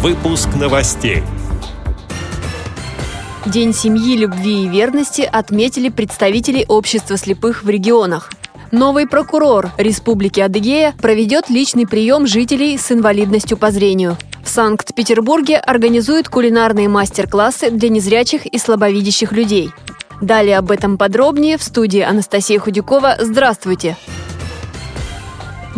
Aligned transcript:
Выпуск 0.00 0.50
новостей. 0.54 1.24
День 3.44 3.74
семьи, 3.74 4.16
любви 4.16 4.62
и 4.62 4.68
верности 4.68 5.22
отметили 5.22 5.88
представители 5.88 6.64
общества 6.68 7.16
слепых 7.16 7.64
в 7.64 7.68
регионах. 7.68 8.30
Новый 8.70 9.08
прокурор 9.08 9.70
Республики 9.76 10.38
Адыгея 10.38 10.94
проведет 11.02 11.50
личный 11.50 11.84
прием 11.84 12.28
жителей 12.28 12.78
с 12.78 12.92
инвалидностью 12.92 13.56
по 13.56 13.72
зрению. 13.72 14.16
В 14.44 14.48
Санкт-Петербурге 14.48 15.56
организуют 15.56 16.28
кулинарные 16.28 16.88
мастер-классы 16.88 17.72
для 17.72 17.88
незрячих 17.88 18.46
и 18.46 18.56
слабовидящих 18.56 19.32
людей. 19.32 19.72
Далее 20.22 20.58
об 20.58 20.70
этом 20.70 20.96
подробнее 20.96 21.58
в 21.58 21.62
студии 21.64 22.02
Анастасия 22.02 22.60
Худякова. 22.60 23.16
Здравствуйте! 23.18 23.96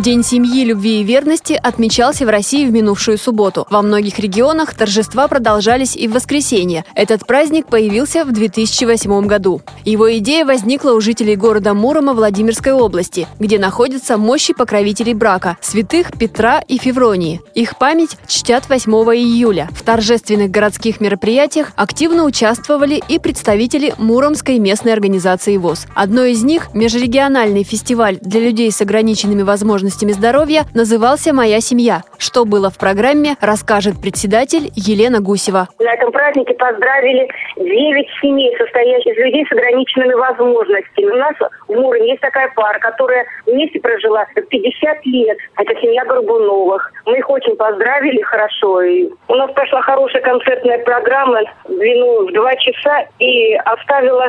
День 0.01 0.23
семьи, 0.23 0.63
любви 0.63 1.01
и 1.01 1.03
верности 1.03 1.53
отмечался 1.61 2.25
в 2.25 2.29
России 2.29 2.65
в 2.65 2.71
минувшую 2.71 3.19
субботу. 3.19 3.67
Во 3.69 3.83
многих 3.83 4.17
регионах 4.17 4.73
торжества 4.73 5.27
продолжались 5.27 5.95
и 5.95 6.07
в 6.07 6.13
воскресенье. 6.13 6.85
Этот 6.95 7.27
праздник 7.27 7.67
появился 7.67 8.25
в 8.25 8.31
2008 8.31 9.27
году. 9.27 9.61
Его 9.85 10.11
идея 10.17 10.43
возникла 10.43 10.93
у 10.93 11.01
жителей 11.01 11.35
города 11.35 11.75
Мурома 11.75 12.13
Владимирской 12.13 12.73
области, 12.73 13.27
где 13.37 13.59
находятся 13.59 14.17
мощи 14.17 14.55
покровителей 14.55 15.13
брака– 15.13 15.57
святых 15.61 16.17
Петра 16.17 16.63
и 16.67 16.79
Февронии. 16.79 17.39
Их 17.53 17.77
память 17.77 18.17
чтят 18.25 18.69
8 18.69 18.91
июля. 18.91 19.69
В 19.71 19.83
торжественных 19.83 20.49
городских 20.49 20.99
мероприятиях 20.99 21.73
активно 21.75 22.23
участвовали 22.23 23.03
и 23.07 23.19
представители 23.19 23.93
Муромской 23.99 24.57
местной 24.57 24.93
организации 24.93 25.57
ВОЗ. 25.57 25.85
Одно 25.93 26.23
из 26.23 26.41
них– 26.41 26.69
межрегиональный 26.73 27.61
фестиваль 27.61 28.17
для 28.19 28.39
людей 28.39 28.71
с 28.71 28.81
ограниченными 28.81 29.43
возможностями 29.43 29.90
особенностями 29.91 30.11
здоровья 30.11 30.63
назывался 30.73 31.33
«Моя 31.33 31.59
семья». 31.59 32.01
Что 32.17 32.45
было 32.45 32.69
в 32.69 32.77
программе, 32.77 33.35
расскажет 33.41 33.99
председатель 34.01 34.71
Елена 34.75 35.19
Гусева. 35.19 35.67
На 35.79 35.93
этом 35.93 36.11
празднике 36.11 36.53
поздравили 36.53 37.27
9 37.57 38.07
семей, 38.21 38.55
состоящих 38.57 39.11
из 39.11 39.17
людей 39.17 39.45
с 39.45 39.51
ограниченными 39.51 40.13
возможностями. 40.13 41.11
У 41.11 41.17
нас 41.17 41.35
в 41.67 41.73
Муроме 41.73 42.09
есть 42.09 42.21
такая 42.21 42.49
пара, 42.55 42.79
которая 42.79 43.25
вместе 43.45 43.79
прожила 43.79 44.25
50 44.35 45.05
лет. 45.05 45.37
Это 45.57 45.73
семья 45.81 46.05
Горбуновых. 46.05 46.91
Мы 47.05 47.17
их 47.17 47.29
очень 47.29 47.55
поздравили 47.55 48.21
хорошо. 48.21 48.81
И 48.81 49.09
у 49.27 49.35
нас 49.35 49.51
прошла 49.51 49.81
хорошая 49.81 50.21
концертная 50.21 50.79
программа 50.79 51.41
в 51.65 52.31
два 52.33 52.55
часа 52.55 53.05
и 53.19 53.55
оставила 53.65 54.27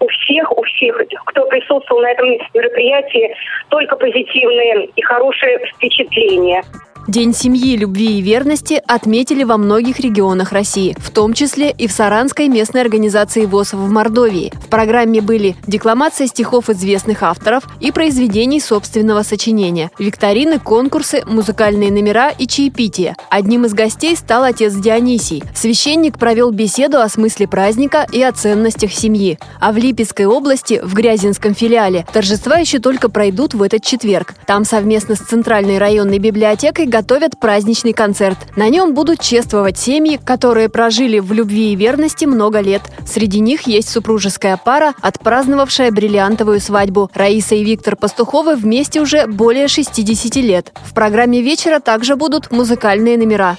у 0.00 0.08
всех, 0.08 0.56
у 0.56 0.62
всех, 0.62 1.00
кто 1.26 1.46
присутствовал 1.46 2.02
на 2.02 2.10
этом 2.10 2.28
мероприятии, 2.54 3.34
только 3.68 3.96
позитивные 3.96 4.86
и 4.86 5.02
хорошие 5.02 5.58
впечатления. 5.74 6.62
День 7.06 7.34
семьи, 7.34 7.76
любви 7.76 8.18
и 8.18 8.22
верности 8.22 8.82
отметили 8.86 9.44
во 9.44 9.58
многих 9.58 10.00
регионах 10.00 10.52
России, 10.52 10.96
в 10.98 11.10
том 11.10 11.34
числе 11.34 11.70
и 11.70 11.86
в 11.86 11.92
Саранской 11.92 12.48
местной 12.48 12.80
организации 12.80 13.44
ВОЗ 13.44 13.74
в 13.74 13.90
Мордовии. 13.90 14.50
В 14.58 14.68
программе 14.68 15.20
были 15.20 15.54
декламация 15.66 16.26
стихов 16.26 16.70
известных 16.70 17.22
авторов 17.22 17.64
и 17.78 17.92
произведений 17.92 18.58
собственного 18.58 19.22
сочинения, 19.22 19.90
викторины, 19.98 20.58
конкурсы, 20.58 21.22
музыкальные 21.26 21.92
номера 21.92 22.30
и 22.30 22.46
чаепитие. 22.46 23.16
Одним 23.28 23.66
из 23.66 23.74
гостей 23.74 24.16
стал 24.16 24.44
отец 24.44 24.72
Дионисий. 24.72 25.42
Священник 25.54 26.18
провел 26.18 26.52
беседу 26.52 27.00
о 27.00 27.08
смысле 27.10 27.46
праздника 27.46 28.06
и 28.10 28.22
о 28.22 28.32
ценностях 28.32 28.92
семьи. 28.94 29.38
А 29.60 29.72
в 29.72 29.76
Липецкой 29.76 30.24
области, 30.24 30.80
в 30.82 30.94
Грязинском 30.94 31.54
филиале, 31.54 32.06
торжества 32.14 32.56
еще 32.56 32.78
только 32.78 33.10
пройдут 33.10 33.52
в 33.52 33.62
этот 33.62 33.84
четверг. 33.84 34.34
Там 34.46 34.64
совместно 34.64 35.16
с 35.16 35.18
Центральной 35.20 35.76
районной 35.76 36.18
библиотекой 36.18 36.86
готовят 36.94 37.40
праздничный 37.40 37.92
концерт. 37.92 38.38
На 38.54 38.68
нем 38.68 38.94
будут 38.94 39.18
чествовать 39.20 39.76
семьи, 39.76 40.16
которые 40.16 40.68
прожили 40.68 41.18
в 41.18 41.32
любви 41.32 41.72
и 41.72 41.74
верности 41.74 42.24
много 42.24 42.60
лет. 42.60 42.82
Среди 43.04 43.40
них 43.40 43.62
есть 43.62 43.88
супружеская 43.88 44.56
пара, 44.56 44.94
отпраздновавшая 45.00 45.90
бриллиантовую 45.90 46.60
свадьбу. 46.60 47.10
Раиса 47.12 47.56
и 47.56 47.64
Виктор 47.64 47.96
Пастуховы 47.96 48.54
вместе 48.54 49.00
уже 49.00 49.26
более 49.26 49.66
60 49.66 50.36
лет. 50.36 50.72
В 50.84 50.94
программе 50.94 51.42
вечера 51.42 51.80
также 51.80 52.14
будут 52.14 52.52
музыкальные 52.52 53.18
номера. 53.18 53.56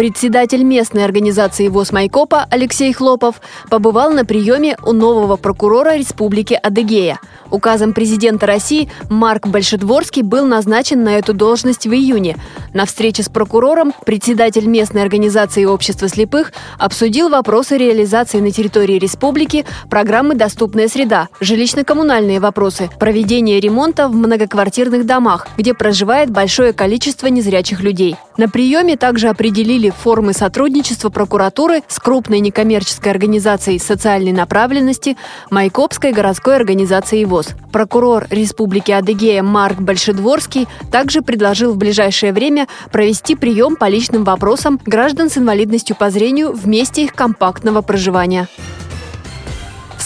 Председатель 0.00 0.62
местной 0.62 1.04
организации 1.04 1.68
ВОЗ 1.68 1.92
Майкопа 1.92 2.46
Алексей 2.50 2.90
Хлопов 2.90 3.42
побывал 3.68 4.10
на 4.12 4.24
приеме 4.24 4.78
у 4.82 4.92
нового 4.92 5.36
прокурора 5.36 5.94
Республики 5.94 6.54
Адыгея. 6.54 7.20
Указом 7.50 7.92
президента 7.92 8.46
России 8.46 8.90
Марк 9.10 9.46
Большедворский 9.46 10.22
был 10.22 10.46
назначен 10.46 11.04
на 11.04 11.18
эту 11.18 11.34
должность 11.34 11.86
в 11.86 11.92
июне. 11.92 12.38
На 12.72 12.86
встрече 12.86 13.24
с 13.24 13.28
прокурором 13.28 13.92
председатель 14.06 14.66
местной 14.66 15.02
организации 15.02 15.66
общества 15.66 16.08
слепых 16.08 16.54
обсудил 16.78 17.28
вопросы 17.28 17.76
реализации 17.76 18.40
на 18.40 18.52
территории 18.52 18.98
республики 18.98 19.66
программы 19.90 20.34
«Доступная 20.34 20.88
среда», 20.88 21.28
жилищно-коммунальные 21.40 22.40
вопросы, 22.40 22.88
проведение 22.98 23.60
ремонта 23.60 24.08
в 24.08 24.14
многоквартирных 24.14 25.04
домах, 25.04 25.48
где 25.58 25.74
проживает 25.74 26.30
большое 26.30 26.72
количество 26.72 27.26
незрячих 27.26 27.80
людей. 27.80 28.16
На 28.38 28.48
приеме 28.48 28.96
также 28.96 29.28
определили 29.28 29.89
формы 29.92 30.32
сотрудничества 30.32 31.08
прокуратуры 31.10 31.82
с 31.88 31.98
крупной 31.98 32.40
некоммерческой 32.40 33.12
организацией 33.12 33.78
социальной 33.78 34.32
направленности 34.32 35.16
Майкопской 35.50 36.12
городской 36.12 36.56
организацией 36.56 37.24
ВОЗ. 37.24 37.48
Прокурор 37.72 38.26
Республики 38.30 38.90
Адыгея 38.92 39.42
Марк 39.42 39.80
Большедворский 39.80 40.68
также 40.90 41.22
предложил 41.22 41.72
в 41.72 41.76
ближайшее 41.76 42.32
время 42.32 42.68
провести 42.90 43.34
прием 43.34 43.76
по 43.76 43.88
личным 43.88 44.24
вопросам 44.24 44.80
граждан 44.84 45.30
с 45.30 45.38
инвалидностью 45.38 45.96
по 45.96 46.10
зрению 46.10 46.52
в 46.52 46.66
месте 46.66 47.04
их 47.04 47.14
компактного 47.14 47.82
проживания. 47.82 48.48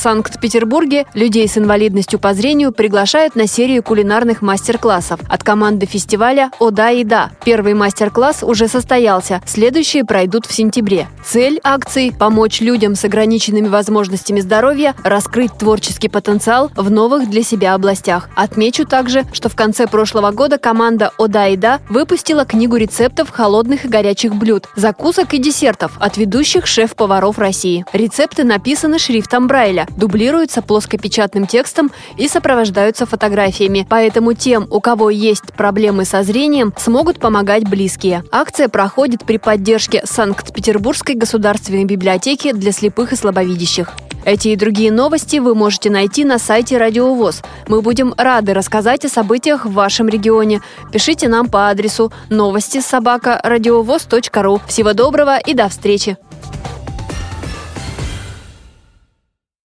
Санкт-Петербурге 0.05 1.07
людей 1.15 1.49
с 1.49 1.57
инвалидностью 1.57 2.19
по 2.19 2.35
зрению 2.35 2.73
приглашают 2.73 3.37
на 3.37 3.47
серию 3.47 3.83
кулинарных 3.83 4.43
мастер-классов 4.43 5.19
от 5.31 5.43
команды 5.43 5.87
фестиваля 5.87 6.51
«Ода 6.59 6.91
и 6.91 7.05
да». 7.05 7.31
Первый 7.43 7.73
мастер-класс 7.73 8.43
уже 8.43 8.69
состоялся, 8.69 9.41
следующие 9.47 10.05
пройдут 10.05 10.45
в 10.45 10.53
сентябре. 10.53 11.09
Цель 11.25 11.59
акции– 11.65 12.11
помочь 12.19 12.61
людям 12.61 12.97
с 12.97 13.05
ограниченными 13.07 13.69
возможностями 13.69 14.41
здоровья 14.41 14.95
раскрыть 15.05 15.57
творческий 15.57 16.11
потенциал 16.11 16.71
в 16.77 16.91
новых 16.91 17.31
для 17.31 17.43
себя 17.43 17.73
областях. 17.73 18.29
Отмечу 18.37 18.85
также, 18.85 19.25
что 19.33 19.49
в 19.49 19.57
конце 19.57 19.87
прошлого 19.87 20.33
года 20.33 20.59
команда 20.59 21.13
«Ода 21.17 21.49
и 21.49 21.57
да» 21.57 21.81
выпустила 21.89 22.45
книгу 22.45 22.77
рецептов 22.77 23.31
холодных 23.31 23.87
и 23.87 23.89
горячих 23.89 24.35
блюд, 24.35 24.69
закусок 24.77 25.33
и 25.33 25.39
десертов 25.39 25.93
от 25.99 26.19
ведущих 26.19 26.67
шеф-поваров 26.67 27.39
России. 27.39 27.87
Рецепты 27.95 28.45
написаны 28.45 28.99
шрифтом 28.99 29.47
Брайля, 29.47 29.87
дублируются 29.97 30.63
плоскопечатным 30.63 31.47
текстом 31.47 31.91
и 32.17 32.29
сопровождаются 32.29 33.07
фотографиями. 33.07 33.87
Поэтому 33.89 34.35
тем, 34.35 34.67
у 34.71 34.81
кого 34.81 35.11
есть 35.11 35.53
проблемы 35.53 36.05
со 36.05 36.23
зрением, 36.23 36.73
смогут 36.77 37.19
помогать 37.19 37.69
близкие. 37.69 38.25
Акция 38.31 38.69
проходит 38.69 39.25
при 39.25 39.39
поддержке 39.39 40.03
Санкт-Петербургской 40.05 41.15
государственной 41.15 41.85
библиотеки 41.85 42.53
для 42.53 42.73
слепых 42.73 43.13
и 43.13 43.17
слабовидящих. 43.17 43.93
Эти 44.25 44.49
и 44.49 44.57
другие 44.57 44.91
новости 44.91 45.37
вы 45.37 45.55
можете 45.55 45.91
найти 45.91 46.25
на 46.25 46.39
сайте 46.39 46.79
Радио 46.79 47.15
ВОЗ. 47.15 47.43
Мы 47.69 47.83
будем 47.83 48.15
рады 48.17 48.55
рассказать 48.55 49.05
о 49.05 49.11
событиях 49.11 49.67
в 49.67 49.73
вашем 49.73 50.09
регионе. 50.09 50.63
Пишите 50.91 51.29
нам 51.29 51.49
по 51.49 51.69
адресу 51.69 52.11
новости 52.31 52.81
собака 52.81 53.39
ру. 53.43 54.61
Всего 54.67 54.95
доброго 54.95 55.39
и 55.39 55.53
до 55.53 55.69
встречи! 55.69 56.17